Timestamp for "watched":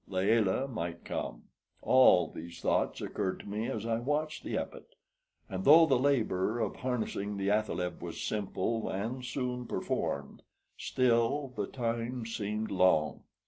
3.99-4.43